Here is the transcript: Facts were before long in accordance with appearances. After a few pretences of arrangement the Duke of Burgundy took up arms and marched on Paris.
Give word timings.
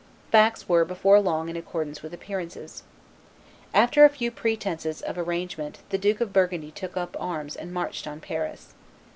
Facts 0.31 0.67
were 0.67 0.83
before 0.83 1.19
long 1.21 1.47
in 1.47 1.55
accordance 1.55 2.01
with 2.01 2.11
appearances. 2.11 2.81
After 3.71 4.03
a 4.03 4.09
few 4.09 4.31
pretences 4.31 5.03
of 5.03 5.15
arrangement 5.15 5.77
the 5.89 5.99
Duke 5.99 6.21
of 6.21 6.33
Burgundy 6.33 6.71
took 6.71 6.97
up 6.97 7.15
arms 7.19 7.55
and 7.55 7.71
marched 7.71 8.07
on 8.07 8.19
Paris. 8.19 8.73